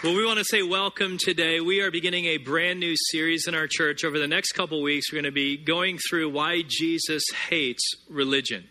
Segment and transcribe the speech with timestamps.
[0.00, 1.58] Well, we want to say welcome today.
[1.58, 4.04] We are beginning a brand new series in our church.
[4.04, 8.68] Over the next couple weeks, we're going to be going through why Jesus hates religion.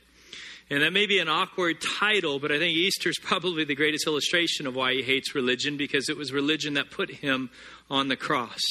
[0.69, 4.07] And that may be an awkward title, but I think Easter is probably the greatest
[4.07, 7.49] illustration of why he hates religion because it was religion that put him
[7.89, 8.61] on the cross.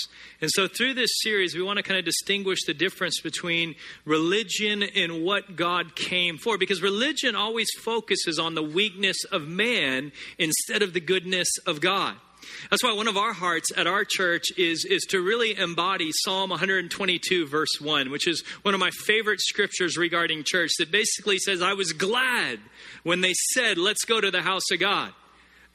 [0.40, 3.74] And so, through this series, we want to kind of distinguish the difference between
[4.06, 6.56] religion and what God came for.
[6.56, 12.16] Because religion always focuses on the weakness of man instead of the goodness of God.
[12.70, 16.50] That's why one of our hearts at our church is, is to really embody Psalm
[16.50, 21.62] 122, verse 1, which is one of my favorite scriptures regarding church that basically says,
[21.62, 22.58] I was glad
[23.02, 25.12] when they said, Let's go to the house of God.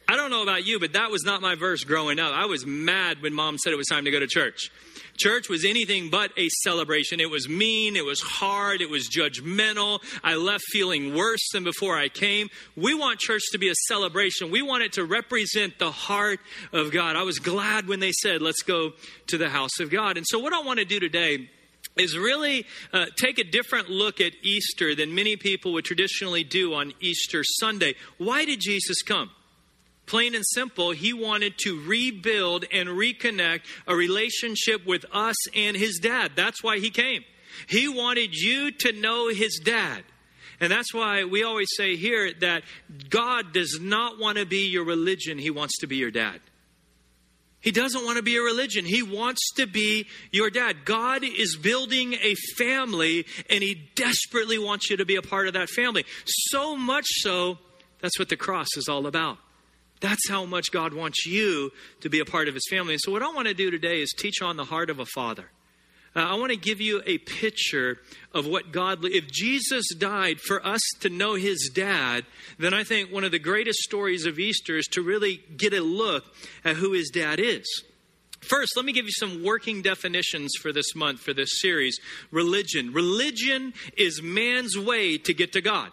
[0.07, 2.34] I don't know about you, but that was not my verse growing up.
[2.34, 4.70] I was mad when mom said it was time to go to church.
[5.17, 7.20] Church was anything but a celebration.
[7.20, 10.01] It was mean, it was hard, it was judgmental.
[10.23, 12.49] I left feeling worse than before I came.
[12.75, 14.51] We want church to be a celebration.
[14.51, 16.39] We want it to represent the heart
[16.73, 17.15] of God.
[17.15, 18.93] I was glad when they said, let's go
[19.27, 20.17] to the house of God.
[20.17, 21.49] And so, what I want to do today
[21.98, 26.73] is really uh, take a different look at Easter than many people would traditionally do
[26.73, 27.95] on Easter Sunday.
[28.17, 29.29] Why did Jesus come?
[30.12, 35.99] Plain and simple, he wanted to rebuild and reconnect a relationship with us and his
[35.99, 36.34] dad.
[36.35, 37.23] That's why he came.
[37.70, 40.04] He wanted you to know his dad.
[40.59, 42.63] And that's why we always say here that
[43.09, 46.41] God does not want to be your religion, he wants to be your dad.
[47.62, 48.84] He doesn't want to be a religion.
[48.84, 50.84] He wants to be your dad.
[50.84, 55.54] God is building a family and he desperately wants you to be a part of
[55.54, 56.04] that family.
[56.26, 57.59] So much so,
[58.01, 59.37] that's what the cross is all about.
[60.02, 61.71] That's how much God wants you
[62.02, 62.94] to be a part of his family.
[62.94, 65.06] And so, what I want to do today is teach on the heart of a
[65.06, 65.50] father.
[66.13, 68.00] Uh, I want to give you a picture
[68.34, 72.25] of what God, if Jesus died for us to know his dad,
[72.59, 75.81] then I think one of the greatest stories of Easter is to really get a
[75.81, 76.25] look
[76.66, 77.66] at who his dad is.
[78.41, 81.97] First, let me give you some working definitions for this month, for this series.
[82.31, 82.91] Religion.
[82.91, 85.91] Religion is man's way to get to God.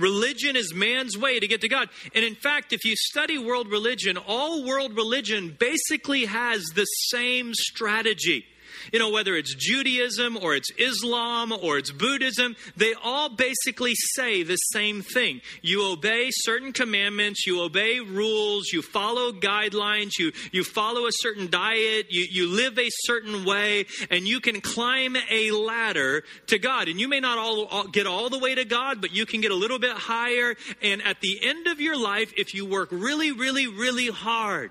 [0.00, 1.88] Religion is man's way to get to God.
[2.14, 7.52] And in fact, if you study world religion, all world religion basically has the same
[7.54, 8.44] strategy.
[8.92, 14.42] You know, whether it's Judaism or it's Islam or it's Buddhism, they all basically say
[14.42, 15.40] the same thing.
[15.62, 21.50] You obey certain commandments, you obey rules, you follow guidelines, you, you follow a certain
[21.50, 26.88] diet, you, you live a certain way, and you can climb a ladder to God.
[26.88, 29.40] And you may not all, all get all the way to God, but you can
[29.40, 30.54] get a little bit higher.
[30.82, 34.70] And at the end of your life, if you work really, really, really hard,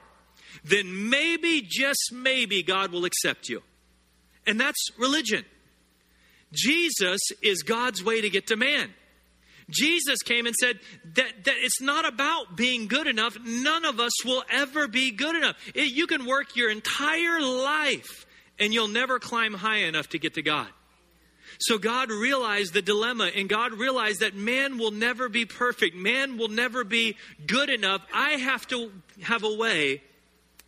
[0.64, 3.62] then maybe, just maybe, God will accept you.
[4.50, 5.46] And that's religion.
[6.52, 8.90] Jesus is God's way to get to man.
[9.70, 10.80] Jesus came and said
[11.14, 13.38] that, that it's not about being good enough.
[13.46, 15.56] None of us will ever be good enough.
[15.76, 18.26] It, you can work your entire life
[18.58, 20.70] and you'll never climb high enough to get to God.
[21.60, 25.96] So God realized the dilemma and God realized that man will never be perfect.
[25.96, 28.02] Man will never be good enough.
[28.12, 30.02] I have to have a way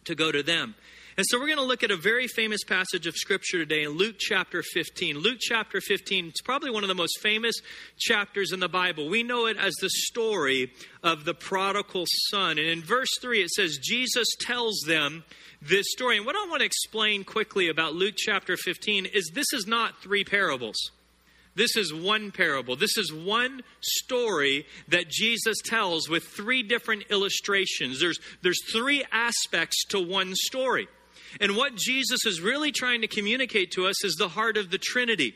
[0.05, 0.75] to go to them.
[1.17, 3.91] And so we're going to look at a very famous passage of Scripture today in
[3.91, 5.17] Luke chapter 15.
[5.17, 7.55] Luke chapter 15, it's probably one of the most famous
[7.97, 9.09] chapters in the Bible.
[9.09, 10.71] We know it as the story
[11.03, 12.57] of the prodigal son.
[12.57, 15.25] And in verse 3, it says, Jesus tells them
[15.61, 16.15] this story.
[16.15, 20.01] And what I want to explain quickly about Luke chapter 15 is this is not
[20.01, 20.91] three parables.
[21.55, 22.77] This is one parable.
[22.77, 27.99] This is one story that Jesus tells with three different illustrations.
[27.99, 30.87] There's, there's three aspects to one story.
[31.39, 34.77] And what Jesus is really trying to communicate to us is the heart of the
[34.77, 35.35] Trinity.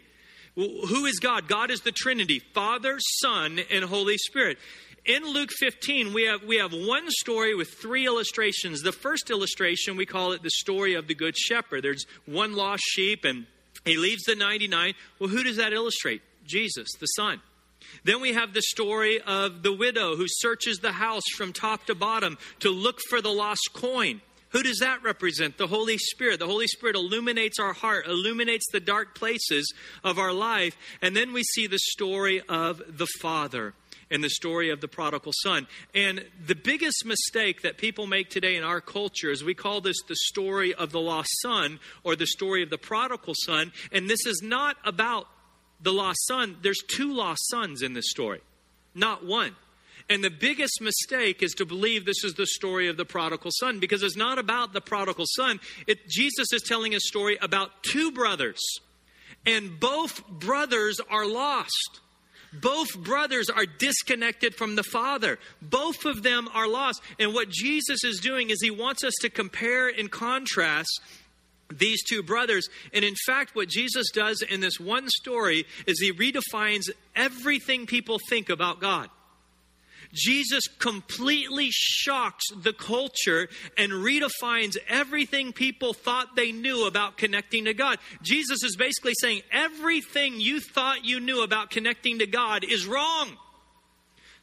[0.56, 1.47] Who is God?
[1.47, 4.57] God is the Trinity Father, Son, and Holy Spirit.
[5.05, 8.81] In Luke 15, we have, we have one story with three illustrations.
[8.81, 11.84] The first illustration, we call it the story of the Good Shepherd.
[11.84, 13.45] There's one lost sheep, and
[13.84, 14.95] he leaves the 99.
[15.19, 16.22] Well, who does that illustrate?
[16.47, 17.41] Jesus, the Son.
[18.03, 21.96] Then we have the story of the widow who searches the house from top to
[21.96, 24.22] bottom to look for the lost coin.
[24.55, 25.57] Who does that represent?
[25.57, 26.40] The Holy Spirit.
[26.40, 30.78] The Holy Spirit illuminates our heart, illuminates the dark places of our life.
[31.02, 33.73] And then we see the story of the Father
[34.09, 35.67] and the story of the prodigal son.
[35.93, 40.02] And the biggest mistake that people make today in our culture is we call this
[40.07, 43.73] the story of the lost son or the story of the prodigal son.
[43.91, 45.28] And this is not about
[45.81, 46.55] the lost son.
[46.61, 48.40] There's two lost sons in this story,
[48.93, 49.53] not one.
[50.09, 53.79] And the biggest mistake is to believe this is the story of the prodigal son
[53.79, 55.59] because it's not about the prodigal son.
[55.87, 58.61] It, Jesus is telling a story about two brothers,
[59.46, 62.02] and both brothers are lost.
[62.53, 65.40] Both brothers are disconnected from the Father.
[65.61, 67.02] Both of them are lost.
[67.19, 71.02] And what Jesus is doing is he wants us to compare and contrast
[71.69, 72.69] these two brothers.
[72.93, 78.19] And in fact, what Jesus does in this one story is he redefines everything people
[78.29, 79.09] think about God.
[80.16, 87.73] Jesus completely shocks the culture and redefines everything people thought they knew about connecting to
[87.73, 88.00] God.
[88.22, 93.38] Jesus is basically saying everything you thought you knew about connecting to God is wrong.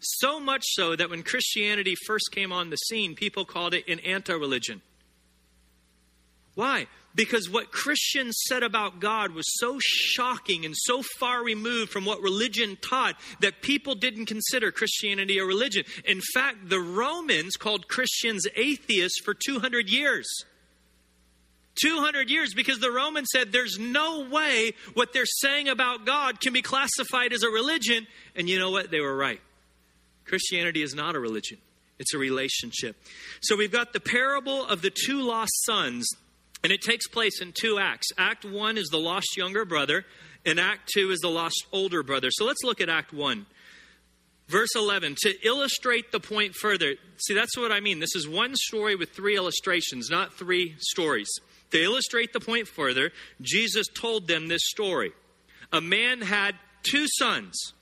[0.00, 4.00] So much so that when Christianity first came on the scene, people called it an
[4.00, 4.82] anti religion.
[6.54, 6.86] Why?
[7.14, 12.22] Because what Christians said about God was so shocking and so far removed from what
[12.22, 15.84] religion taught that people didn't consider Christianity a religion.
[16.04, 20.26] In fact, the Romans called Christians atheists for 200 years.
[21.80, 26.52] 200 years because the Romans said there's no way what they're saying about God can
[26.52, 28.06] be classified as a religion.
[28.36, 28.90] And you know what?
[28.90, 29.40] They were right.
[30.26, 31.58] Christianity is not a religion,
[31.98, 32.96] it's a relationship.
[33.40, 36.08] So we've got the parable of the two lost sons
[36.62, 38.08] and it takes place in two acts.
[38.16, 40.04] Act one is the lost younger brother,
[40.44, 42.28] and Act two is the lost older brother.
[42.30, 43.46] So let's look at Act one.
[44.48, 46.94] Verse 11, to illustrate the point further.
[47.16, 48.00] See, that's what I mean.
[48.00, 51.28] This is one story with three illustrations, not three stories.
[51.70, 55.12] To illustrate the point further, Jesus told them this story.
[55.72, 57.72] A man had two sons.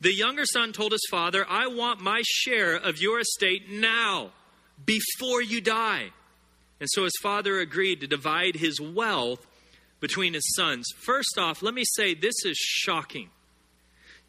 [0.00, 4.30] The younger son told his father, I want my share of your estate now,
[4.84, 6.10] before you die.
[6.80, 9.46] And so his father agreed to divide his wealth
[10.00, 10.86] between his sons.
[10.98, 13.30] First off, let me say this is shocking.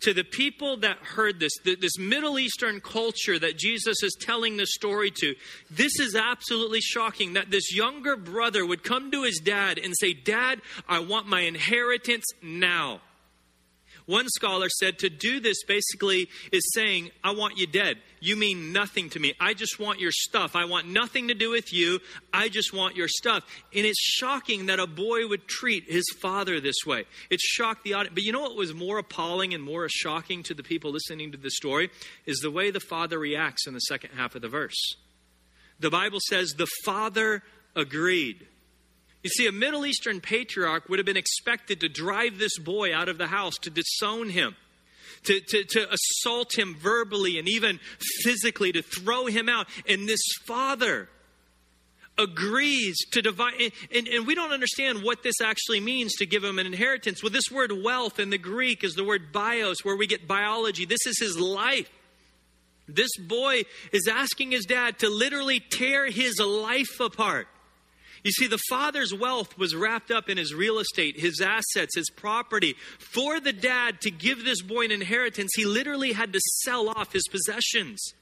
[0.01, 4.67] To the people that heard this, this Middle Eastern culture that Jesus is telling the
[4.67, 5.33] story to,
[5.71, 10.13] this is absolutely shocking that this younger brother would come to his dad and say,
[10.13, 13.01] Dad, I want my inheritance now.
[14.05, 17.97] One scholar said to do this basically is saying, I want you dead.
[18.19, 19.33] You mean nothing to me.
[19.39, 20.55] I just want your stuff.
[20.55, 21.99] I want nothing to do with you.
[22.33, 23.43] I just want your stuff.
[23.75, 27.05] And it's shocking that a boy would treat his father this way.
[27.29, 28.15] It shocked the audience.
[28.15, 31.37] But you know what was more appalling and more shocking to the people listening to
[31.37, 31.89] the story?
[32.25, 34.95] Is the way the father reacts in the second half of the verse.
[35.79, 37.43] The Bible says the father
[37.75, 38.47] agreed.
[39.23, 43.09] You see, a Middle Eastern patriarch would have been expected to drive this boy out
[43.09, 44.55] of the house, to disown him,
[45.23, 47.79] to, to, to assault him verbally and even
[48.23, 49.67] physically, to throw him out.
[49.87, 51.09] And this father
[52.17, 53.53] agrees to divide.
[53.93, 57.21] And, and, we don't understand what this actually means to give him an inheritance.
[57.21, 60.85] Well, this word wealth in the Greek is the word bios, where we get biology.
[60.85, 61.89] This is his life.
[62.87, 67.47] This boy is asking his dad to literally tear his life apart
[68.27, 72.09] you see, the father's wealth was wrapped up in his real estate, his assets, his
[72.09, 72.75] property.
[72.99, 77.13] For the dad to give this boy an inheritance, he literally had to sell off
[77.13, 78.13] his possessions.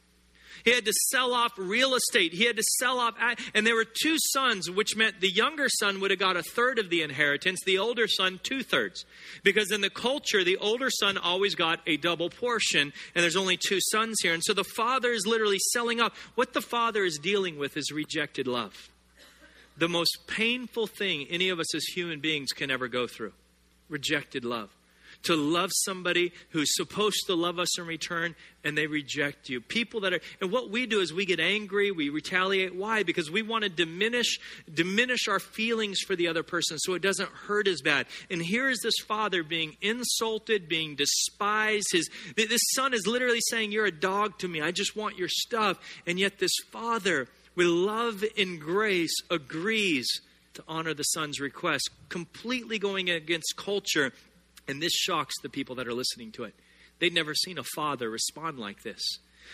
[0.63, 2.34] He had to sell off real estate.
[2.34, 3.16] He had to sell off,
[3.56, 6.78] and there were two sons, which meant the younger son would have got a third
[6.78, 9.06] of the inheritance, the older son, two thirds.
[9.44, 13.58] Because in the culture, the older son always got a double portion, and there's only
[13.58, 14.34] two sons here.
[14.36, 16.16] And so the father is literally selling up.
[16.36, 18.92] What the father is dealing with is rejected love
[19.77, 23.33] the most painful thing any of us as human beings can ever go through
[23.89, 24.69] rejected love.
[25.24, 29.60] To love somebody who's supposed to love us in return and they reject you.
[29.60, 32.75] People that are, and what we do is we get angry, we retaliate.
[32.75, 33.01] Why?
[33.01, 34.38] Because we want to diminish,
[34.72, 38.05] diminish our feelings for the other person so it doesn't hurt as bad.
[38.29, 41.88] And here is this father being insulted, being despised.
[41.91, 44.62] His, this son is literally saying, You're a dog to me.
[44.62, 45.79] I just want your stuff.
[46.05, 50.08] And yet this father, with love and grace, agrees
[50.56, 54.12] to honor the son's request, completely going against culture.
[54.68, 56.56] And this shocks the people that are listening to it.
[57.00, 59.02] They'd never seen a father respond like this.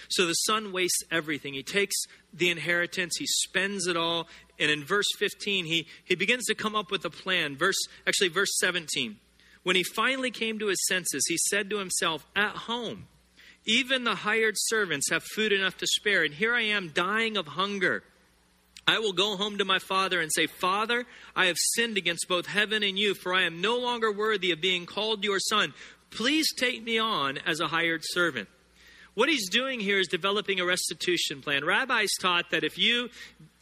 [0.10, 1.54] So the son wastes everything.
[1.54, 1.96] He takes
[2.34, 4.28] the inheritance, he spends it all.
[4.60, 7.58] And in verse 15, he, he begins to come up with a plan.
[7.58, 7.78] Verse
[8.08, 9.18] actually verse 17.
[9.64, 13.08] When he finally came to his senses, he said to himself, At home,
[13.66, 17.48] even the hired servants have food enough to spare, and here I am dying of
[17.48, 18.04] hunger.
[18.88, 22.48] I will go home to my father and say, Father, I have sinned against both
[22.48, 25.74] heaven and you, for I am no longer worthy of being called your son.
[26.10, 28.50] Please take me on as a hired servant.
[29.14, 31.64] What he's doing here is developing a restitution plan.
[31.64, 33.10] Rabbis taught that if you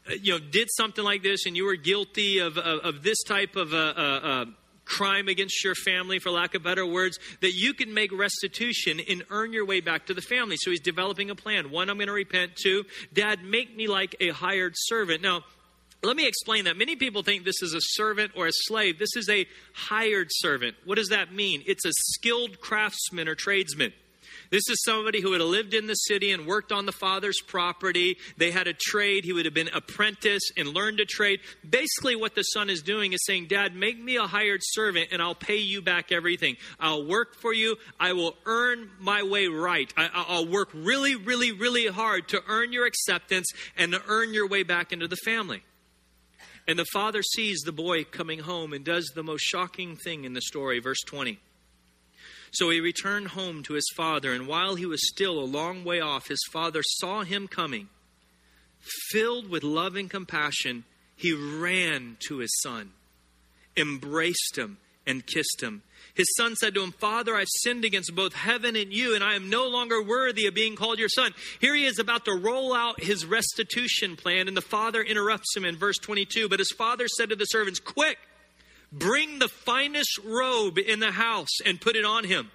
[0.10, 3.22] uh, you know did something like this and you were guilty of, of, of this
[3.24, 4.46] type of uh, uh, uh
[4.90, 9.24] crime against your family, for lack of better words, that you can make restitution and
[9.30, 10.58] earn your way back to the family.
[10.60, 11.72] So he's developing a plan.
[11.72, 12.56] One, I'm going to repent.
[12.56, 15.22] Two, Dad, make me like a hired servant.
[15.22, 15.44] Now,
[16.02, 16.78] let me explain that.
[16.78, 19.00] Many people think this is a servant or a slave.
[19.00, 20.76] This is a hired servant.
[20.86, 21.64] What does that mean?
[21.68, 23.94] It's a skilled craftsman or tradesman.
[24.50, 28.18] This is somebody who have lived in the city and worked on the father's property.
[28.38, 29.24] They had a trade.
[29.24, 31.40] He would have been apprentice and learned a trade.
[31.68, 35.22] Basically, what the son is doing is saying, Dad, make me a hired servant and
[35.22, 36.58] I'll pay you back everything.
[36.80, 37.78] I'll work for you.
[38.00, 39.92] I will earn my way right.
[39.96, 44.48] I, will work really, really, really hard to earn your acceptance and to earn your
[44.48, 45.64] way back into the family.
[46.68, 50.34] And the father sees the boy coming home and does the most shocking thing in
[50.34, 51.40] the story, verse 20.
[52.52, 56.00] So he returned home to his father, and while he was still a long way
[56.00, 57.90] off, his father saw him coming.
[59.12, 62.92] Filled with love and compassion, he ran to his son,
[63.76, 65.82] embraced him, and kissed him.
[66.14, 69.36] His son said to him, Father, I've sinned against both heaven and you, and I
[69.36, 71.34] am no longer worthy of being called your son.
[71.60, 75.66] Here he is about to roll out his restitution plan, and the father interrupts him
[75.66, 76.48] in verse 22.
[76.48, 78.18] But his father said to the servants, Quick!
[78.92, 82.52] Bring the finest robe in the house and put it on him.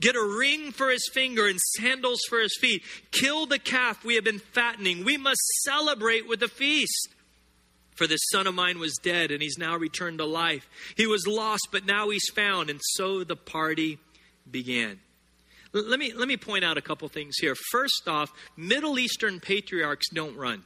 [0.00, 2.82] Get a ring for his finger and sandals for his feet.
[3.12, 5.04] Kill the calf we have been fattening.
[5.04, 7.08] We must celebrate with a feast.
[7.94, 10.68] For this son of mine was dead and he's now returned to life.
[10.96, 12.68] He was lost, but now he's found.
[12.68, 13.98] And so the party
[14.50, 15.00] began.
[15.72, 17.54] Let me, let me point out a couple things here.
[17.70, 20.62] First off, Middle Eastern patriarchs don't run,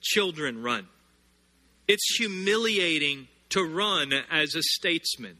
[0.00, 0.86] children run.
[1.86, 5.38] It's humiliating to run as a statesman.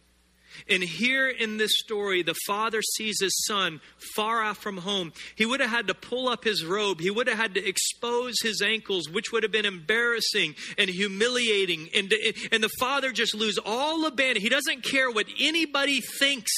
[0.68, 3.80] And here in this story, the father sees his son
[4.16, 5.12] far off from home.
[5.36, 7.00] He would have had to pull up his robe.
[7.00, 11.90] He would have had to expose his ankles, which would have been embarrassing and humiliating.
[11.94, 12.12] And,
[12.50, 14.42] and the father just lose all abandon.
[14.42, 16.52] He doesn't care what anybody thinks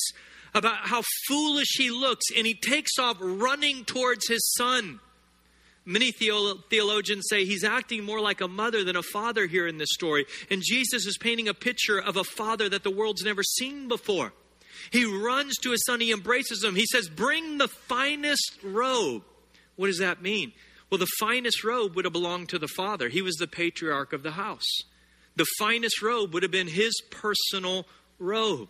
[0.55, 2.25] about how foolish he looks.
[2.37, 5.01] And he takes off running towards his son.
[5.87, 9.89] Many theologians say he's acting more like a mother than a father here in this
[9.93, 10.27] story.
[10.51, 14.33] And Jesus is painting a picture of a father that the world's never seen before.
[14.91, 16.75] He runs to his son, he embraces him.
[16.75, 19.23] He says, Bring the finest robe.
[19.77, 20.53] What does that mean?
[20.91, 23.09] Well, the finest robe would have belonged to the father.
[23.09, 24.67] He was the patriarch of the house.
[25.37, 27.87] The finest robe would have been his personal
[28.19, 28.69] robe.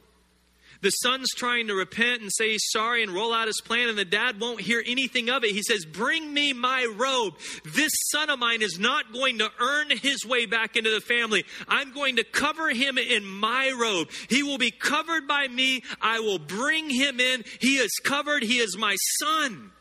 [0.82, 3.98] The son's trying to repent and say he's sorry and roll out his plan, and
[3.98, 5.50] the dad won't hear anything of it.
[5.50, 7.34] He says, Bring me my robe.
[7.64, 11.44] This son of mine is not going to earn his way back into the family.
[11.68, 14.08] I'm going to cover him in my robe.
[14.28, 15.82] He will be covered by me.
[16.00, 17.44] I will bring him in.
[17.60, 18.42] He is covered.
[18.42, 19.72] He is my son.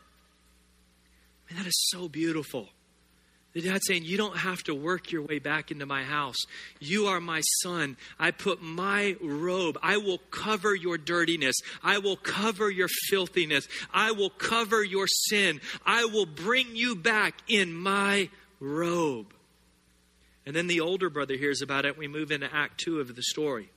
[1.48, 2.68] And that is so beautiful.
[3.52, 6.36] The dad saying, You don't have to work your way back into my house.
[6.78, 7.96] You are my son.
[8.18, 9.76] I put my robe.
[9.82, 11.56] I will cover your dirtiness.
[11.82, 13.66] I will cover your filthiness.
[13.92, 15.60] I will cover your sin.
[15.84, 18.30] I will bring you back in my
[18.60, 19.34] robe.
[20.46, 21.98] And then the older brother hears about it.
[21.98, 23.70] We move into Act 2 of the story.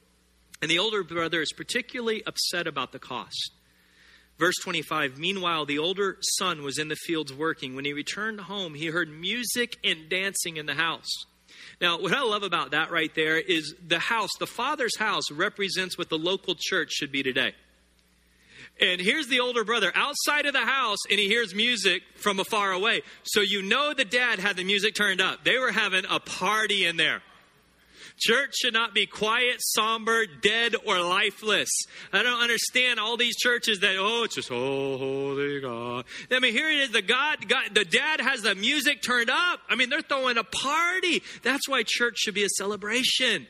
[0.62, 3.52] And the older brother is particularly upset about the cost.
[4.38, 7.76] Verse 25 Meanwhile, the older son was in the fields working.
[7.76, 11.26] When he returned home, he heard music and dancing in the house.
[11.80, 15.98] Now, what I love about that right there is the house, the father's house, represents
[15.98, 17.54] what the local church should be today.
[18.80, 22.72] And here's the older brother outside of the house, and he hears music from afar
[22.72, 23.04] away.
[23.24, 25.44] So you know the dad had the music turned up.
[25.44, 27.22] They were having a party in there.
[28.18, 31.70] Church should not be quiet, somber, dead, or lifeless.
[32.12, 36.06] I don't understand all these churches that, oh, it's just, oh, holy God.
[36.32, 36.92] I mean, here it is.
[36.92, 39.60] The God, God, the dad has the music turned up.
[39.68, 41.24] I mean, they're throwing a party.
[41.42, 43.48] That's why church should be a celebration.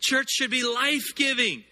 [0.00, 1.64] Church should be life giving.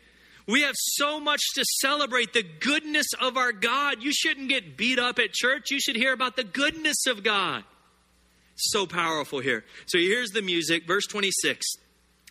[0.46, 4.02] We have so much to celebrate the goodness of our God.
[4.02, 5.70] You shouldn't get beat up at church.
[5.70, 7.62] You should hear about the goodness of God.
[8.56, 9.64] So powerful here.
[9.86, 11.64] So here's the music, verse 26.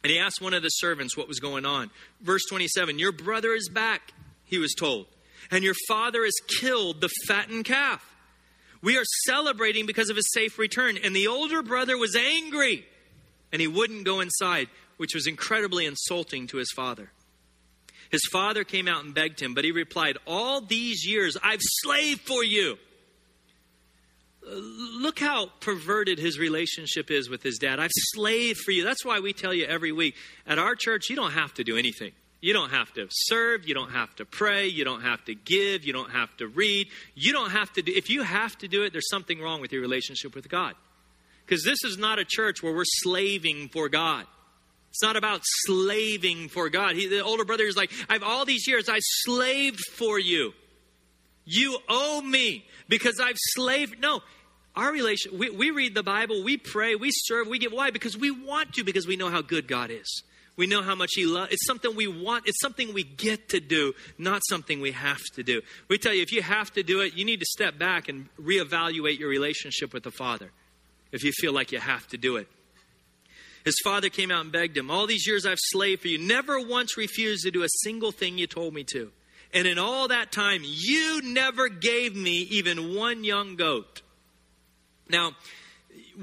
[0.03, 1.91] And he asked one of the servants what was going on.
[2.21, 4.13] Verse 27 Your brother is back,
[4.45, 5.07] he was told,
[5.51, 8.05] and your father has killed the fattened calf.
[8.81, 10.97] We are celebrating because of his safe return.
[11.03, 12.85] And the older brother was angry,
[13.51, 17.11] and he wouldn't go inside, which was incredibly insulting to his father.
[18.09, 22.21] His father came out and begged him, but he replied, All these years I've slaved
[22.21, 22.77] for you
[24.45, 27.79] look how perverted his relationship is with his dad.
[27.79, 28.83] I've slaved for you.
[28.83, 30.15] That's why we tell you every week
[30.47, 32.11] at our church, you don't have to do anything.
[32.41, 33.67] You don't have to serve.
[33.67, 34.67] You don't have to pray.
[34.67, 35.83] You don't have to give.
[35.83, 36.87] You don't have to read.
[37.13, 39.73] You don't have to do, if you have to do it, there's something wrong with
[39.73, 40.73] your relationship with God.
[41.45, 44.25] Because this is not a church where we're slaving for God.
[44.91, 46.95] It's not about slaving for God.
[46.95, 50.53] He, the older brother is like, I've all these years, I slaved for you.
[51.51, 53.99] You owe me because I've slaved.
[53.99, 54.21] No,
[54.75, 57.71] our relation, we, we read the Bible, we pray, we serve, we give.
[57.71, 57.89] Why?
[57.89, 60.23] Because we want to, because we know how good God is.
[60.57, 61.51] We know how much He loves.
[61.51, 62.47] It's something we want.
[62.47, 65.61] It's something we get to do, not something we have to do.
[65.87, 68.29] We tell you, if you have to do it, you need to step back and
[68.39, 70.51] reevaluate your relationship with the Father.
[71.11, 72.47] If you feel like you have to do it.
[73.65, 76.59] His father came out and begged him, All these years I've slaved for you, never
[76.59, 79.11] once refused to do a single thing you told me to.
[79.53, 84.01] And in all that time, you never gave me even one young goat.
[85.09, 85.31] Now,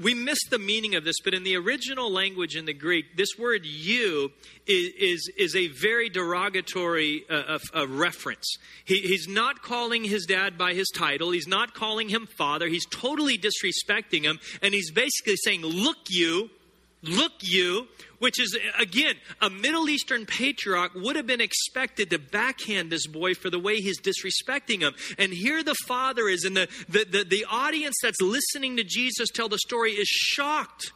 [0.01, 3.29] we miss the meaning of this, but in the original language in the Greek, this
[3.37, 4.31] word you
[4.65, 7.57] is, is, is a very derogatory uh,
[7.87, 8.57] reference.
[8.85, 12.85] He, he's not calling his dad by his title, he's not calling him father, he's
[12.85, 16.49] totally disrespecting him, and he's basically saying, Look, you,
[17.01, 17.87] look, you,
[18.19, 23.33] which is, again, a Middle Eastern patriarch would have been expected to backhand this boy
[23.33, 24.93] for the way he's disrespecting him.
[25.17, 29.29] And here the father is, and the, the, the, the audience that's listening to Jesus
[29.29, 30.91] tell the story is shocked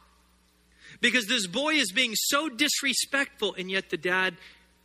[1.00, 4.36] because this boy is being so disrespectful, and yet the dad,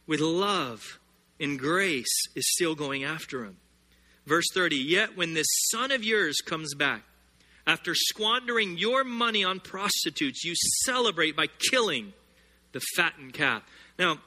[0.08, 1.00] with love
[1.40, 3.58] and grace, is still going after him.
[4.26, 7.04] Verse 30 Yet when this son of yours comes back,
[7.68, 10.54] after squandering your money on prostitutes, you
[10.86, 12.14] celebrate by killing
[12.72, 13.62] the fattened calf.
[14.00, 14.20] Now,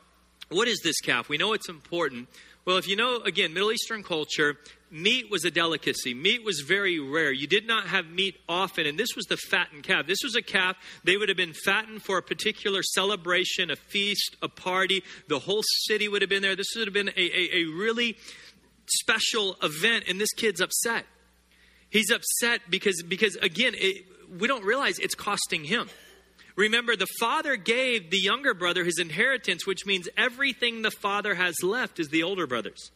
[0.50, 1.28] what is this calf?
[1.28, 2.28] We know it's important.
[2.66, 4.58] Well, if you know, again, Middle Eastern culture,
[4.90, 6.12] meat was a delicacy.
[6.12, 7.32] Meat was very rare.
[7.32, 10.06] You did not have meat often, and this was the fattened calf.
[10.06, 14.36] This was a calf, they would have been fattened for a particular celebration, a feast,
[14.42, 15.02] a party.
[15.28, 16.56] The whole city would have been there.
[16.56, 18.18] This would have been a, a, a really
[18.86, 21.06] special event, and this kid's upset.
[21.90, 24.04] He's upset because, because again, it,
[24.38, 25.88] we don't realize it's costing him.
[26.56, 31.54] Remember, the father gave the younger brother his inheritance, which means everything the father has
[31.62, 32.90] left is the older brother's.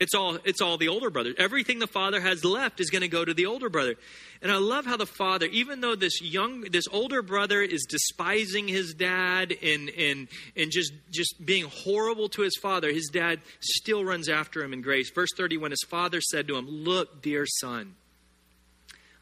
[0.00, 1.34] It's all, it's all the older brother.
[1.36, 3.96] Everything the father has left is going to go to the older brother.
[4.40, 8.66] And I love how the father, even though this young, this older brother is despising
[8.66, 14.02] his dad and, and, and just, just being horrible to his father, his dad still
[14.02, 15.10] runs after him in grace.
[15.14, 17.94] Verse 30, when his father said to him, Look, dear son.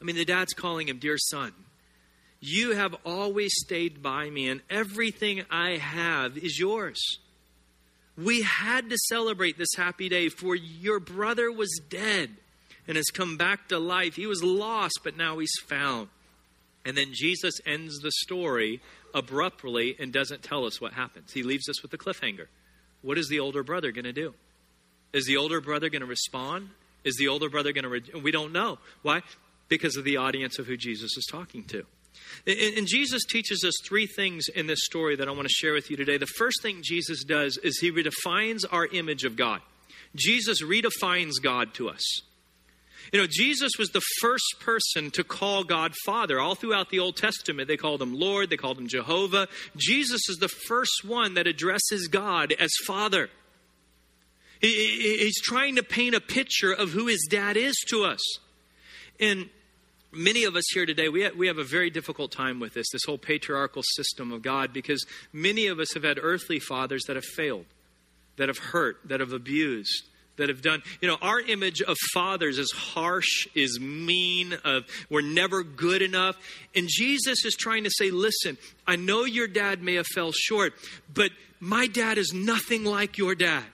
[0.00, 1.52] I mean, the dad's calling him, Dear son.
[2.40, 7.18] You have always stayed by me, and everything I have is yours.
[8.18, 12.30] We had to celebrate this happy day, for your brother was dead
[12.88, 14.16] and has come back to life.
[14.16, 16.08] He was lost, but now he's found.
[16.84, 18.80] And then Jesus ends the story
[19.14, 21.32] abruptly and doesn't tell us what happens.
[21.32, 22.46] He leaves us with a cliffhanger.
[23.02, 24.34] What is the older brother going to do?
[25.12, 26.70] Is the older brother going to respond?
[27.04, 27.88] Is the older brother going to?
[27.88, 28.78] Re- we don't know.
[29.02, 29.22] Why?
[29.68, 31.86] Because of the audience of who Jesus is talking to.
[32.46, 35.90] And, Jesus teaches us three things in this story that I want to share with
[35.90, 36.16] you today.
[36.16, 39.60] The first thing Jesus does is he redefines our image of God.
[40.14, 42.22] Jesus redefines God to us.
[43.12, 46.40] You know, Jesus was the first person to call God Father.
[46.40, 49.48] All throughout the Old Testament, they called him Lord, they called him Jehovah.
[49.76, 53.30] Jesus is the first one that addresses God as Father.
[54.60, 58.20] he's trying to paint a picture of who his dad is to us.
[59.20, 59.48] And
[60.12, 62.86] many of us here today, we have, we have a very difficult time with this,
[62.92, 67.16] this whole patriarchal system of God, because many of us have had earthly fathers that
[67.16, 67.66] have failed,
[68.36, 70.04] that have hurt, that have abused.
[70.36, 75.20] That have done, you know, our image of fathers is harsh, is mean, of we're
[75.20, 76.36] never good enough.
[76.76, 80.74] And Jesus is trying to say, listen, I know your dad may have fell short,
[81.12, 83.64] but my dad is nothing like your dad.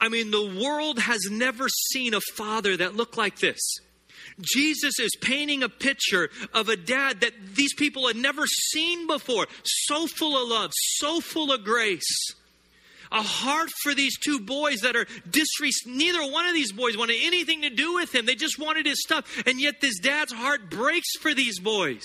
[0.00, 3.60] I mean, the world has never seen a father that looked like this.
[4.40, 9.46] Jesus is painting a picture of a dad that these people had never seen before.
[9.64, 12.34] So full of love, so full of grace.
[13.10, 15.86] A heart for these two boys that are disres.
[15.86, 18.24] Neither one of these boys wanted anything to do with him.
[18.24, 19.42] They just wanted his stuff.
[19.46, 22.04] And yet, this dad's heart breaks for these boys.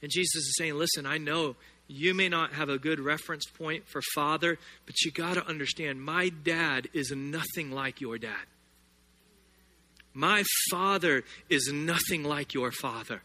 [0.00, 1.56] And Jesus is saying, Listen, I know
[1.88, 6.02] you may not have a good reference point for father, but you got to understand
[6.02, 8.46] my dad is nothing like your dad.
[10.18, 13.22] My father is nothing like your father.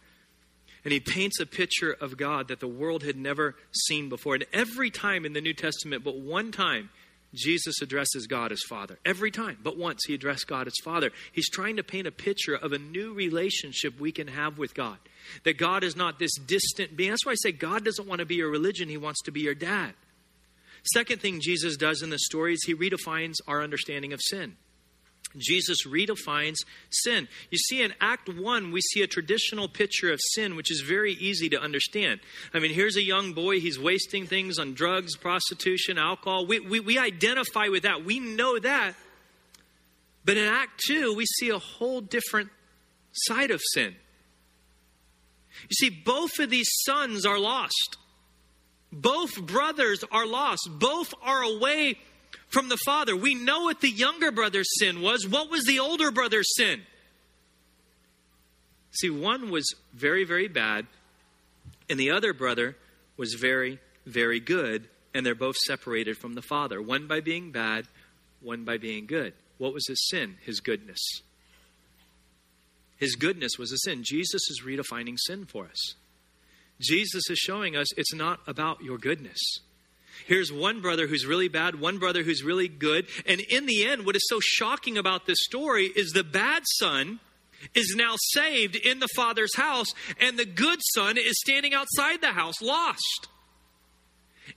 [0.84, 4.36] And he paints a picture of God that the world had never seen before.
[4.36, 6.92] And every time in the New Testament, but one time,
[7.34, 9.00] Jesus addresses God as Father.
[9.04, 11.10] Every time, but once, he addressed God as Father.
[11.32, 15.00] He's trying to paint a picture of a new relationship we can have with God.
[15.46, 17.10] That God is not this distant being.
[17.10, 19.42] That's why I say God doesn't want to be your religion, he wants to be
[19.42, 19.96] your dad.
[20.94, 24.58] Second thing Jesus does in the story is he redefines our understanding of sin.
[25.38, 26.58] Jesus redefines
[26.90, 27.28] sin.
[27.50, 31.14] You see, in Act 1, we see a traditional picture of sin, which is very
[31.14, 32.20] easy to understand.
[32.54, 36.46] I mean, here's a young boy, he's wasting things on drugs, prostitution, alcohol.
[36.46, 38.94] We, we, we identify with that, we know that.
[40.26, 42.50] But in Act 2, we see a whole different
[43.12, 43.96] side of sin.
[45.70, 47.98] You see, both of these sons are lost.
[48.92, 50.70] Both brothers are lost.
[50.72, 51.98] Both are away
[52.50, 53.16] from the father.
[53.16, 55.28] We know what the younger brother's sin was.
[55.28, 56.82] What was the older brother's sin?
[58.92, 60.86] See, one was very, very bad,
[61.90, 62.78] and the other brother
[63.18, 66.82] was very, very good, and they're both separated from the father.
[66.82, 67.88] One by being bad,
[68.42, 69.34] one by being good.
[69.58, 70.36] What was his sin?
[70.46, 71.00] His goodness.
[72.98, 74.04] His goodness was a sin.
[74.04, 75.96] Jesus is redefining sin for us.
[76.80, 79.40] Jesus is showing us it's not about your goodness.
[80.26, 83.08] Here's one brother who's really bad, one brother who's really good.
[83.26, 87.20] And in the end, what is so shocking about this story is the bad son
[87.74, 89.88] is now saved in the father's house,
[90.20, 93.28] and the good son is standing outside the house, lost.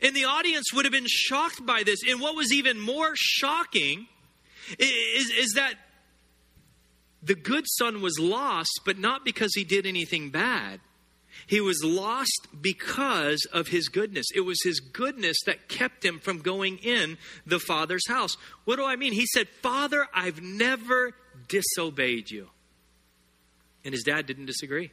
[0.03, 2.01] And the audience would have been shocked by this.
[2.09, 4.09] And what was even more shocking
[4.79, 5.75] is, is that
[7.23, 10.81] the good son was lost, but not because he did anything bad.
[11.47, 14.27] He was lost because of his goodness.
[14.35, 18.37] It was his goodness that kept him from going in the Father's house.
[18.65, 19.13] What do I mean?
[19.13, 21.15] He said, Father, I've never
[21.47, 22.49] disobeyed you.
[23.85, 24.91] And his dad didn't disagree.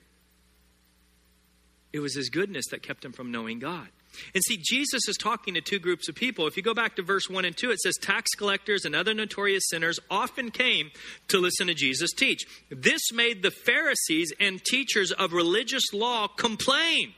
[1.92, 3.88] It was his goodness that kept him from knowing God.
[4.34, 6.48] And see, Jesus is talking to two groups of people.
[6.48, 9.14] If you go back to verse 1 and 2, it says tax collectors and other
[9.14, 10.92] notorious sinners often came
[11.30, 12.46] to listen to Jesus teach.
[12.70, 17.14] This made the Pharisees and teachers of religious law complain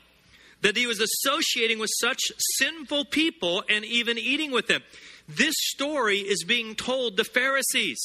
[0.61, 2.19] that he was associating with such
[2.57, 4.81] sinful people and even eating with them.
[5.27, 7.99] This story is being told to Pharisees.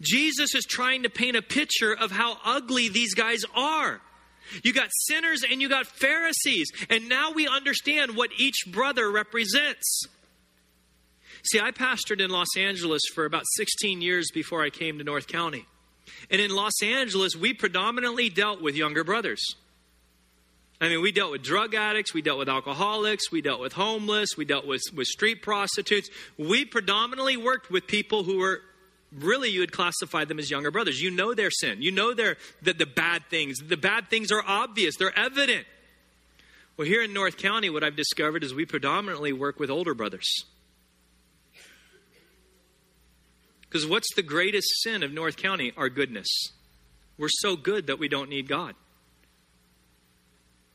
[0.00, 4.00] Jesus is trying to paint a picture of how ugly these guys are.
[4.62, 6.70] You got sinners and you got Pharisees.
[6.88, 10.06] And now we understand what each brother represents.
[11.42, 15.26] See, I pastored in Los Angeles for about 16 years before I came to North
[15.26, 15.66] County.
[16.30, 19.54] And in Los Angeles, we predominantly dealt with younger brothers.
[20.80, 24.30] I mean, we dealt with drug addicts, we dealt with alcoholics, we dealt with homeless,
[24.38, 26.08] we dealt with, with street prostitutes.
[26.38, 28.62] We predominantly worked with people who were
[29.12, 31.00] really you would classify them as younger brothers.
[31.00, 31.82] You know their sin.
[31.82, 33.58] You know their the, the bad things.
[33.58, 34.96] The bad things are obvious.
[34.96, 35.66] They're evident.
[36.76, 40.44] Well, here in North County, what I've discovered is we predominantly work with older brothers.
[43.62, 45.72] Because what's the greatest sin of North County?
[45.76, 46.28] Our goodness.
[47.18, 48.74] We're so good that we don't need God.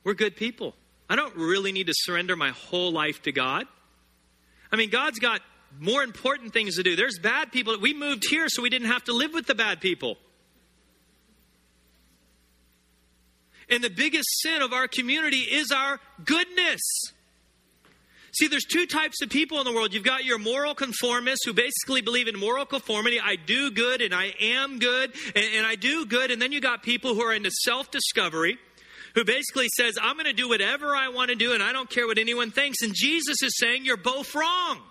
[0.04, 0.76] We're good people.
[1.10, 3.66] I don't really need to surrender my whole life to God.
[4.72, 5.42] I mean, God's got
[5.80, 6.96] more important things to do.
[6.96, 7.78] There's bad people.
[7.80, 10.18] We moved here so we didn't have to live with the bad people.
[13.70, 16.82] And the biggest sin of our community is our goodness.
[18.34, 19.94] See, there's two types of people in the world.
[19.94, 23.20] You've got your moral conformists who basically believe in moral conformity.
[23.20, 26.32] I do good and I am good and, and I do good.
[26.32, 28.58] And then you got people who are into self discovery
[29.16, 31.90] who basically says, I'm going to do whatever I want to do and I don't
[31.90, 32.82] care what anyone thinks.
[32.82, 34.82] And Jesus is saying, You're both wrong.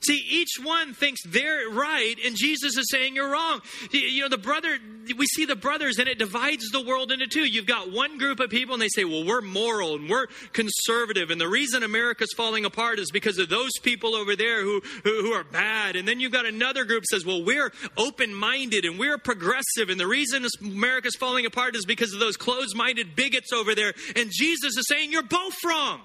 [0.00, 3.60] See, each one thinks they're right, and Jesus is saying you're wrong.
[3.90, 4.78] You know, the brother,
[5.16, 7.44] we see the brothers, and it divides the world into two.
[7.44, 11.30] You've got one group of people, and they say, well, we're moral and we're conservative,
[11.30, 15.22] and the reason America's falling apart is because of those people over there who, who,
[15.22, 15.96] who are bad.
[15.96, 19.98] And then you've got another group says, well, we're open minded and we're progressive, and
[19.98, 23.94] the reason America's falling apart is because of those closed minded bigots over there.
[24.14, 26.00] And Jesus is saying, you're both wrong.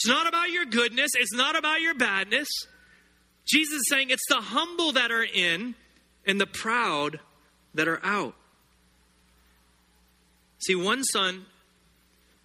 [0.00, 2.48] It's not about your goodness, it's not about your badness.
[3.46, 5.74] Jesus is saying it's the humble that are in
[6.26, 7.20] and the proud
[7.74, 8.34] that are out.
[10.60, 11.44] See, one son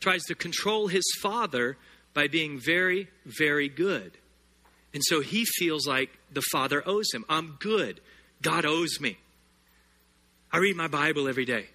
[0.01, 1.77] tries to control his father
[2.13, 4.17] by being very, very good.
[4.93, 7.23] And so he feels like the father owes him.
[7.29, 8.01] I'm good.
[8.41, 9.17] God owes me.
[10.51, 11.67] I read my Bible every day.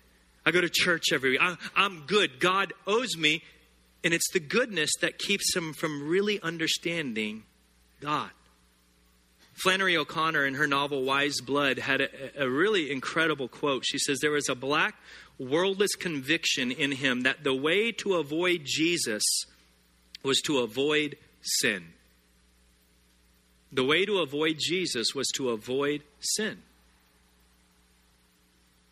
[0.44, 1.40] I go to church every week.
[1.74, 2.38] I'm good.
[2.38, 3.42] God owes me.
[4.02, 7.44] And it's the goodness that keeps him from really understanding
[8.00, 8.30] God.
[9.62, 13.84] Flannery O'Connor, in her novel Wise Blood, had a, a, really incredible quote.
[13.84, 14.94] She says, There was a black,
[15.38, 19.22] worldless conviction in him that the way to avoid Jesus
[20.22, 21.88] was to avoid sin.
[23.72, 26.62] The way to avoid Jesus was to avoid sin.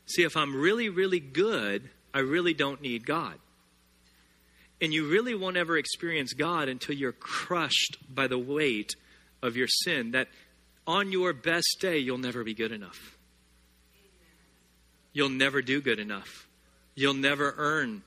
[0.07, 3.35] See, if I'm really, really good, I really don't need God.
[4.81, 8.95] And you really won't ever experience God until you're crushed by the weight
[9.43, 10.13] of your sin.
[10.13, 10.29] That
[10.87, 13.17] on your best day, you'll never be good enough.
[15.13, 16.47] You'll never do good enough.
[16.95, 18.03] You'll never earn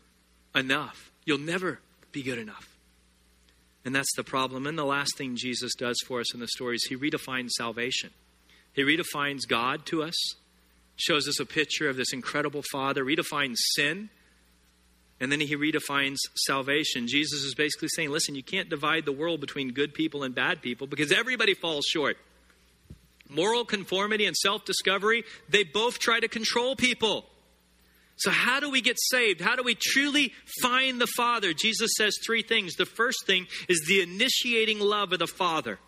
[0.55, 1.11] enough.
[1.25, 1.79] You'll never
[2.11, 2.67] be good enough.
[3.83, 4.67] And that's the problem.
[4.67, 8.11] And the last thing Jesus does for us in the story is he redefines salvation.
[8.73, 10.15] He redefines God to us,
[10.95, 14.09] shows us a picture of this incredible Father, redefines sin
[15.21, 17.07] And then he redefines salvation.
[17.07, 20.63] Jesus is basically saying, listen, you can't divide the world between good people and bad
[20.63, 22.17] people because everybody falls short.
[23.29, 27.27] Moral conformity and self discovery, they both try to control people.
[28.17, 29.41] So, how do we get saved?
[29.41, 31.53] How do we truly find the Father?
[31.53, 32.73] Jesus says three things.
[32.73, 35.79] The first thing is the initiating love of the Father.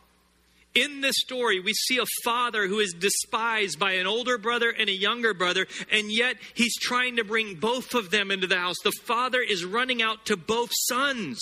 [0.76, 4.90] In this story, we see a father who is despised by an older brother and
[4.90, 8.78] a younger brother, and yet he's trying to bring both of them into the house.
[8.84, 11.40] The father is running out to both sons.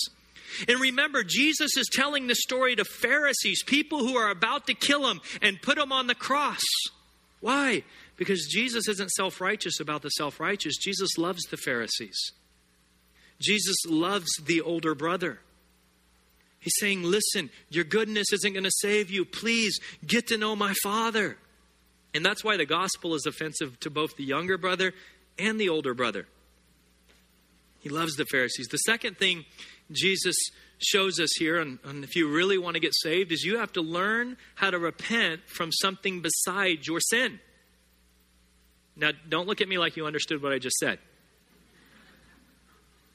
[0.67, 5.09] And remember, Jesus is telling the story to Pharisees, people who are about to kill
[5.09, 6.63] him and put him on the cross.
[7.39, 7.83] Why?
[8.17, 10.75] Because Jesus isn't self righteous about the self righteous.
[10.77, 12.33] Jesus loves the Pharisees,
[13.39, 15.39] Jesus loves the older brother.
[16.61, 19.25] He's saying, Listen, your goodness isn't going to save you.
[19.25, 21.37] Please get to know my Father.
[22.13, 24.93] And that's why the gospel is offensive to both the younger brother
[25.39, 26.27] and the older brother.
[27.79, 28.67] He loves the Pharisees.
[28.67, 29.45] The second thing
[29.91, 30.35] Jesus
[30.77, 33.73] shows us here, and, and, if you really want to get saved, is you have
[33.73, 37.39] to learn how to repent from something besides your sin.
[38.95, 40.99] Now, don't look at me like you understood what I just said.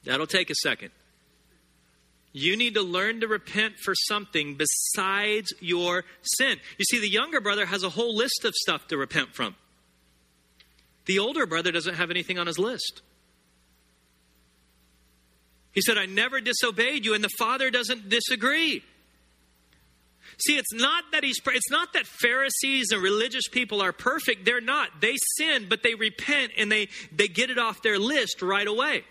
[0.05, 0.91] That'll take a second.
[2.37, 6.59] You need to learn to repent for something besides your sin.
[6.77, 9.55] You see, the younger brother has a whole list of stuff to repent from.
[11.05, 13.01] The older brother doesn't have anything on his list.
[15.71, 18.83] He said, I never disobeyed you, and the father doesn't disagree.
[20.39, 24.45] See, it's not that he's it's not that Pharisees and religious people are perfect.
[24.45, 25.01] They're not.
[25.01, 29.05] They sin, but they repent and they they get it off their list right away.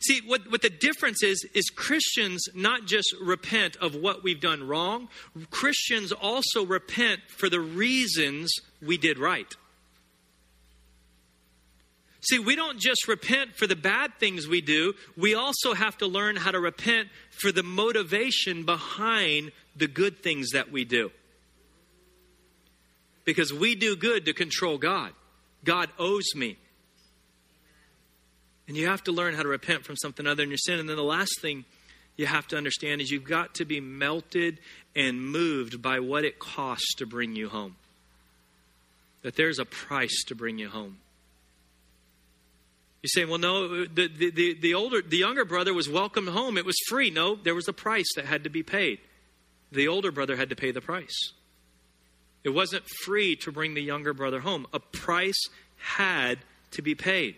[0.00, 4.66] See, what, what the difference is, is Christians not just repent of what we've done
[4.66, 5.08] wrong,
[5.50, 9.52] Christians also repent for the reasons we did right.
[12.28, 16.06] See, we don't just repent for the bad things we do, we also have to
[16.06, 21.12] learn how to repent for the motivation behind the good things that we do.
[23.24, 25.12] Because we do good to control God.
[25.64, 26.58] God owes me.
[28.68, 30.80] And you have to learn how to repent from something other than your sin.
[30.80, 31.64] And then the last thing
[32.16, 34.58] you have to understand is you've got to be melted
[34.94, 37.76] and moved by what it costs to bring you home.
[39.22, 40.98] That there's a price to bring you home.
[43.02, 46.58] You say, well, no, the, the, the, the, older, the younger brother was welcomed home.
[46.58, 47.10] It was free.
[47.10, 48.98] No, there was a price that had to be paid.
[49.70, 51.32] The older brother had to pay the price.
[52.42, 54.66] It wasn't free to bring the younger brother home.
[54.72, 55.40] A price
[55.76, 56.38] had
[56.72, 57.36] to be paid.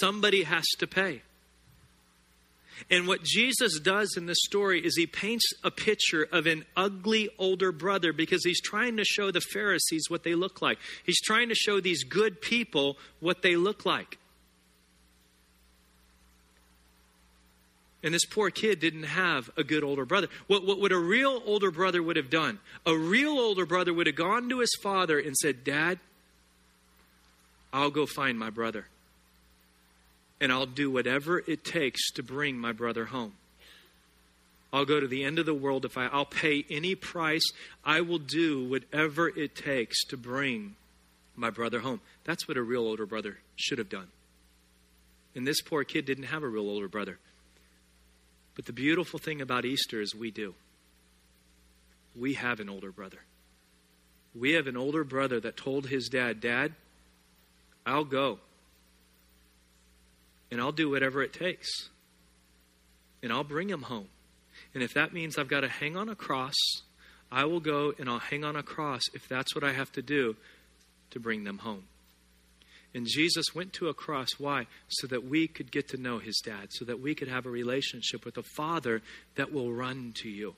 [0.00, 1.22] Somebody has to pay.
[2.90, 7.30] And what Jesus does in this story is he paints a picture of an ugly
[7.38, 10.78] older brother because he's trying to show the Pharisees what they look like.
[11.04, 14.18] He's trying to show these good people what they look like.
[18.02, 20.28] And this poor kid didn't have a good older brother.
[20.46, 24.06] What, what, what a real older brother would have done, a real older brother would
[24.06, 25.98] have gone to his father and said, Dad,
[27.72, 28.86] I'll go find my brother
[30.40, 33.32] and I'll do whatever it takes to bring my brother home.
[34.72, 37.44] I'll go to the end of the world if I, I'll pay any price.
[37.84, 40.74] I will do whatever it takes to bring
[41.34, 42.00] my brother home.
[42.24, 44.08] That's what a real older brother should have done.
[45.34, 47.18] And this poor kid didn't have a real older brother.
[48.54, 50.54] But the beautiful thing about Easter is we do.
[52.14, 53.20] We have an older brother.
[54.34, 56.72] We have an older brother that told his dad, Dad,
[57.86, 58.40] I'll go
[60.50, 61.68] and I'll do whatever it takes.
[63.22, 64.08] And I'll bring him home.
[64.74, 66.54] And if that means I've got to hang on a cross,
[67.30, 70.02] I will go and I'll hang on a cross if that's what I have to
[70.02, 70.36] do
[71.10, 71.84] to bring them home.
[72.94, 74.28] And Jesus went to a cross.
[74.38, 74.66] Why?
[74.88, 77.50] So that we could get to know his dad, so that we could have a
[77.50, 79.02] relationship with a father
[79.34, 80.54] that will run to you.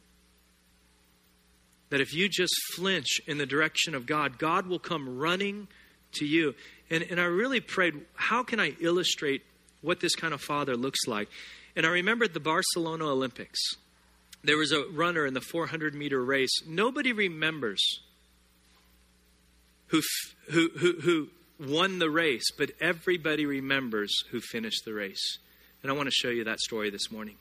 [1.90, 5.68] That if you just flinch in the direction of God, God will come running
[6.12, 6.54] to you.
[6.90, 9.42] And, and I really prayed, how can I illustrate
[9.80, 11.28] what this kind of father looks like.
[11.76, 13.60] And I remember the Barcelona Olympics.
[14.42, 16.62] There was a runner in the 400 meter race.
[16.66, 17.82] Nobody remembers
[19.88, 20.02] who,
[20.50, 21.28] who, who, who
[21.60, 25.38] won the race, but everybody remembers who finished the race.
[25.82, 27.36] And I want to show you that story this morning.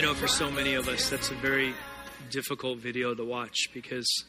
[0.00, 1.74] You know, for so many of us, that's a very
[2.30, 4.24] difficult video to watch because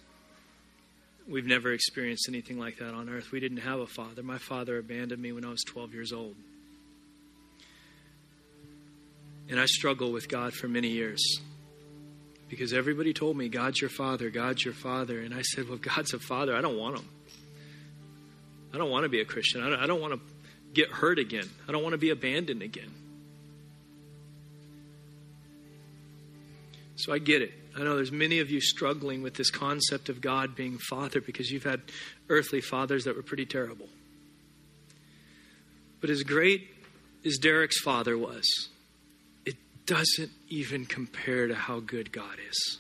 [1.26, 3.32] we've never experienced anything like that on earth.
[3.32, 4.22] We didn't have a father.
[4.22, 6.36] My father abandoned me when I was 12 years old.
[9.50, 11.40] And I struggled with God for many years
[12.50, 15.22] because everybody told me, God's your father, God's your father.
[15.22, 17.08] And I said, Well, God's a father, I don't want him.
[18.74, 19.64] I don't want to be a Christian.
[19.64, 20.20] I don't, I don't want to
[20.74, 21.50] get hurt again.
[21.70, 22.92] I don't want to be abandoned again.
[27.02, 27.52] So I get it.
[27.76, 31.50] I know there's many of you struggling with this concept of God being father because
[31.50, 31.82] you've had
[32.30, 33.90] earthly fathers that were pretty terrible.
[36.00, 36.68] But as great
[37.26, 38.46] as Derek's father was,
[39.48, 39.56] it
[39.88, 42.78] doesn't even compare to how good God is.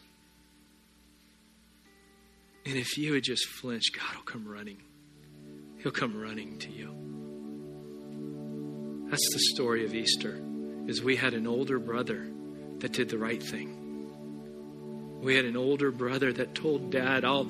[2.67, 4.77] And if you would just flinch, God will come running.
[5.81, 6.95] He'll come running to you.
[9.09, 10.39] That's the story of Easter.
[10.85, 12.27] Is we had an older brother
[12.81, 13.80] that did the right thing.
[15.21, 17.47] We had an older brother that told dad, "I'll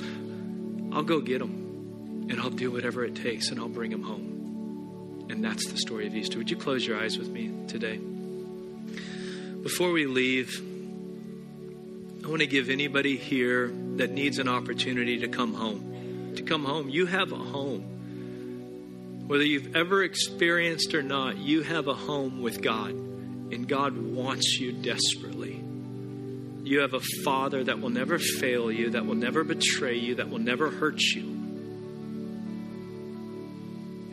[0.92, 5.28] I'll go get him and I'll do whatever it takes and I'll bring him home."
[5.30, 6.38] And that's the story of Easter.
[6.38, 7.98] Would you close your eyes with me today?
[9.64, 10.62] Before we leave,
[12.24, 16.34] I want to give anybody here that needs an opportunity to come home.
[16.36, 16.90] To come home.
[16.90, 19.24] You have a home.
[19.28, 22.92] Whether you've ever experienced or not, you have a home with God.
[22.92, 25.61] And God wants you desperately.
[26.72, 30.30] You have a father that will never fail you, that will never betray you, that
[30.30, 31.24] will never hurt you.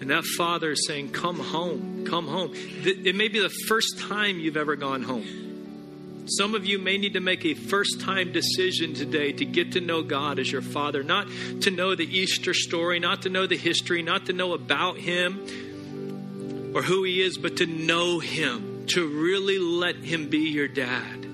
[0.00, 2.50] And that father is saying, Come home, come home.
[2.56, 6.24] It may be the first time you've ever gone home.
[6.26, 9.80] Some of you may need to make a first time decision today to get to
[9.80, 11.28] know God as your Father, not
[11.61, 16.72] to know the Easter story, not to know the history, not to know about Him
[16.74, 21.28] or who He is, but to know Him, to really let Him be your dad.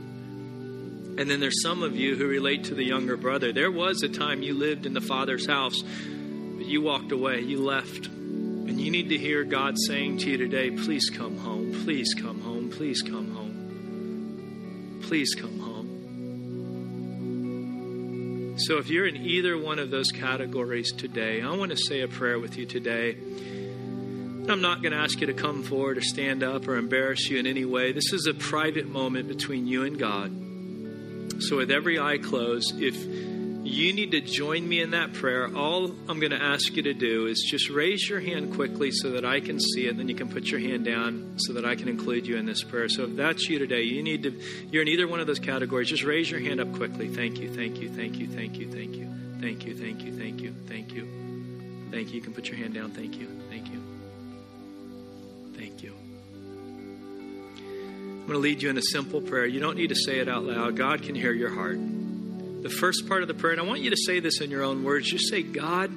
[1.17, 3.53] And then there's some of you who relate to the younger brother.
[3.53, 7.63] There was a time you lived in the Father's house, but you walked away, you
[7.63, 8.07] left.
[8.07, 12.41] And you need to hear God saying to you today, please come home, please come
[12.41, 15.85] home, please come home, please come home.
[18.57, 22.09] So if you're in either one of those categories today, I want to say a
[22.09, 23.17] prayer with you today.
[24.49, 27.39] I'm not going to ask you to come forward or stand up or embarrass you
[27.39, 27.93] in any way.
[27.93, 30.33] This is a private moment between you and God.
[31.49, 32.97] So, with every eye closed, if
[33.67, 36.95] you need to join me in that prayer, all I'm going to ask you to
[36.95, 39.97] do is just raise your hand quickly so that I can see it.
[39.97, 42.63] Then you can put your hand down so that I can include you in this
[42.63, 42.89] prayer.
[42.89, 44.41] So, if that's you today, you need to,
[44.71, 47.09] you're in either one of those categories, just raise your hand up quickly.
[47.09, 50.41] Thank you, thank you, thank you, thank you, thank you, thank you, thank you, thank
[50.41, 51.09] you, thank you,
[51.91, 52.15] thank you.
[52.15, 52.91] You can put your hand down.
[52.91, 53.83] Thank you, thank you,
[55.57, 56.04] thank you.
[58.25, 59.45] I'm going to lead you in a simple prayer.
[59.45, 60.79] You don't need to say it out loud.
[60.79, 61.77] God can hear your heart.
[61.77, 64.63] The first part of the prayer, and I want you to say this in your
[64.63, 65.11] own words.
[65.11, 65.91] Just say, God,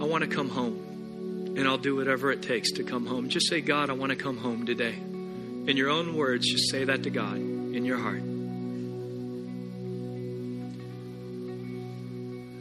[0.00, 3.28] I want to come home, and I'll do whatever it takes to come home.
[3.28, 4.94] Just say, God, I want to come home today.
[4.94, 8.22] In your own words, just say that to God in your heart.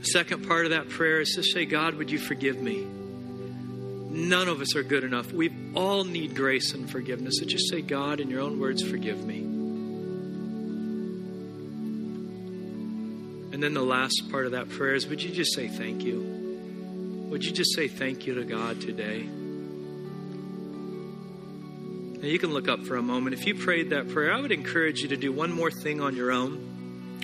[0.01, 2.85] The second part of that prayer is to say, God, would you forgive me?
[4.13, 5.31] None of us are good enough.
[5.31, 7.35] We all need grace and forgiveness.
[7.39, 9.37] So just say, God, in your own words, forgive me.
[13.53, 17.27] And then the last part of that prayer is, would you just say thank you?
[17.29, 19.21] Would you just say thank you to God today?
[22.21, 23.33] Now you can look up for a moment.
[23.33, 26.17] If you prayed that prayer, I would encourage you to do one more thing on
[26.17, 26.70] your own.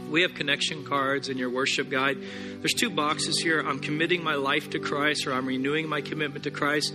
[0.09, 2.17] We have connection cards in your worship guide.
[2.59, 3.59] There's two boxes here.
[3.61, 6.93] I'm committing my life to Christ or I'm renewing my commitment to Christ.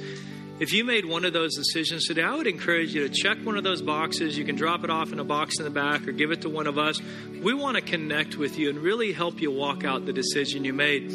[0.61, 3.57] If you made one of those decisions today, I would encourage you to check one
[3.57, 4.39] of those boxes.
[4.39, 6.49] You can drop it off in a box in the back or give it to
[6.49, 7.01] one of us.
[7.43, 10.73] We want to connect with you and really help you walk out the decision you
[10.73, 11.11] made.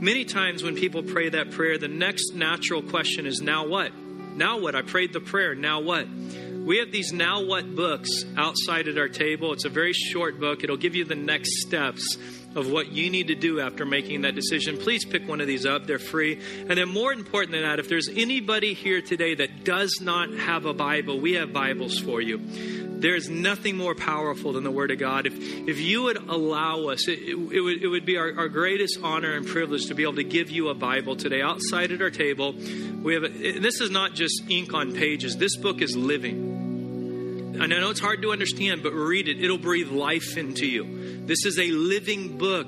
[0.00, 3.92] Many times when people pray that prayer, the next natural question is, Now what?
[4.36, 4.74] Now what?
[4.74, 5.54] I prayed the prayer.
[5.54, 6.06] Now what?
[6.64, 9.52] We have these Now What books outside at our table.
[9.52, 10.62] It's a very short book.
[10.62, 12.16] It'll give you the next steps
[12.54, 14.78] of what you need to do after making that decision.
[14.78, 15.86] Please pick one of these up.
[15.86, 16.40] They're free.
[16.68, 20.64] And then, more important than that, if there's anybody here today that does not have
[20.64, 22.38] a Bible, we have Bibles for you.
[23.02, 25.26] There's nothing more powerful than the Word of God.
[25.26, 28.48] If, if you would allow us, it, it, it would, it would be our, our
[28.48, 31.42] greatest honor and privilege to be able to give you a Bible today.
[31.42, 32.52] Outside at our table,
[33.02, 37.56] we have a, this is not just ink on pages, this book is living.
[37.60, 39.42] And I know it's hard to understand, but read it.
[39.42, 41.26] It'll breathe life into you.
[41.26, 42.66] This is a living book.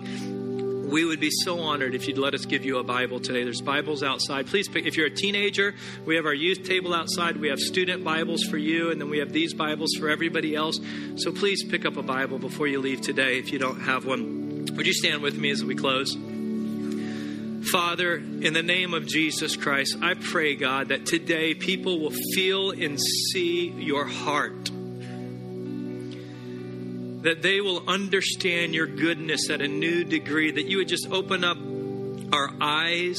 [0.85, 3.43] We would be so honored if you'd let us give you a Bible today.
[3.43, 4.47] There's Bibles outside.
[4.47, 5.75] Please pick, if you're a teenager,
[6.05, 7.39] we have our youth table outside.
[7.39, 10.79] We have student Bibles for you, and then we have these Bibles for everybody else.
[11.17, 14.67] So please pick up a Bible before you leave today if you don't have one.
[14.77, 16.15] Would you stand with me as we close?
[17.71, 22.73] Father, in the name of Jesus Christ, I pray, God, that today people will feel
[22.73, 24.71] and see your heart
[27.25, 31.43] that they will understand your goodness at a new degree, that you would just open
[31.43, 31.57] up
[32.35, 33.19] our eyes,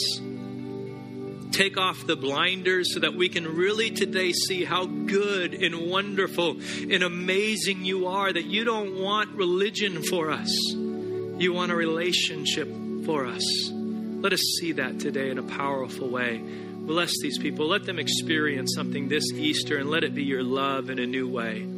[1.52, 6.52] take off the blinders so that we can really today see how good and wonderful
[6.52, 12.70] and amazing you are, that you don't want religion for us, you want a relationship
[13.06, 13.72] for us.
[13.72, 16.38] Let us see that today in a powerful way.
[16.38, 17.68] Bless these people.
[17.68, 21.28] Let them experience something this Easter and let it be your love in a new
[21.28, 21.75] way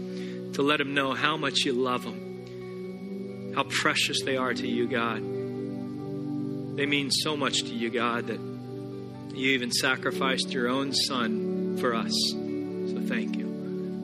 [0.57, 4.87] to let them know how much you love them, how precious they are to you,
[4.87, 5.17] God.
[6.75, 8.39] They mean so much to you, God, that
[9.37, 12.11] you even sacrificed your own Son for us.
[12.31, 13.45] So thank you.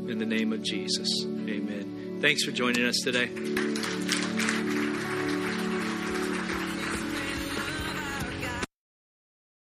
[0.07, 2.19] In the name of Jesus, amen.
[2.21, 3.31] Thanks for joining us today.